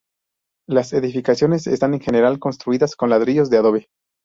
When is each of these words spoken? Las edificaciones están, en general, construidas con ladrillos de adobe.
Las 0.67 0.93
edificaciones 0.93 1.67
están, 1.67 1.93
en 1.93 1.99
general, 1.99 2.39
construidas 2.39 2.95
con 2.95 3.11
ladrillos 3.11 3.51
de 3.51 3.57
adobe. 3.57 3.89